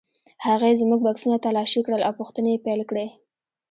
هغې 0.45 0.77
زموږ 0.81 0.99
بکسونه 1.05 1.37
تالاشي 1.45 1.81
کړل 1.85 2.01
او 2.07 2.13
پوښتنې 2.19 2.49
یې 2.53 2.63
پیل 2.65 2.81
کړې. 2.89 3.07